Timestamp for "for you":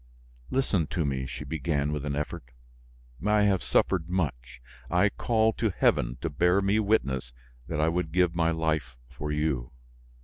9.09-9.73